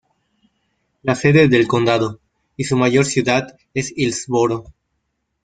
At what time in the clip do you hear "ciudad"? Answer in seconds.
3.05-3.55